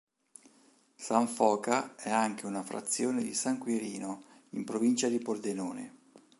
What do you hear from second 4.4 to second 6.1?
in Provincia di Pordenone.